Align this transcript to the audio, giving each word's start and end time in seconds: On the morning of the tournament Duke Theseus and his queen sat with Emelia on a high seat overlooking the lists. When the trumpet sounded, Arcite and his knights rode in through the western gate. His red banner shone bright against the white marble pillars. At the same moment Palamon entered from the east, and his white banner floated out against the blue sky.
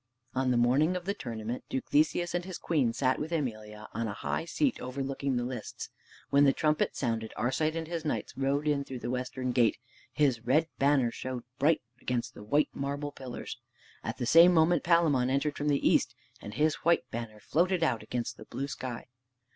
On 0.33 0.49
the 0.49 0.57
morning 0.57 0.95
of 0.95 1.05
the 1.05 1.13
tournament 1.13 1.63
Duke 1.69 1.85
Theseus 1.91 2.33
and 2.33 2.43
his 2.43 2.57
queen 2.57 2.91
sat 2.91 3.19
with 3.19 3.31
Emelia 3.31 3.87
on 3.93 4.07
a 4.07 4.15
high 4.15 4.45
seat 4.45 4.79
overlooking 4.79 5.35
the 5.35 5.43
lists. 5.43 5.89
When 6.31 6.43
the 6.43 6.53
trumpet 6.53 6.95
sounded, 6.95 7.31
Arcite 7.37 7.75
and 7.75 7.85
his 7.87 8.03
knights 8.03 8.35
rode 8.35 8.67
in 8.67 8.83
through 8.83 8.97
the 8.97 9.11
western 9.11 9.51
gate. 9.51 9.77
His 10.11 10.41
red 10.41 10.67
banner 10.79 11.11
shone 11.11 11.43
bright 11.59 11.83
against 12.01 12.33
the 12.33 12.41
white 12.41 12.69
marble 12.73 13.11
pillars. 13.11 13.59
At 14.03 14.17
the 14.17 14.25
same 14.25 14.55
moment 14.55 14.83
Palamon 14.83 15.29
entered 15.29 15.55
from 15.55 15.67
the 15.67 15.87
east, 15.87 16.15
and 16.41 16.55
his 16.55 16.73
white 16.77 17.07
banner 17.11 17.39
floated 17.39 17.83
out 17.83 18.01
against 18.01 18.37
the 18.37 18.45
blue 18.45 18.69
sky. 18.69 19.05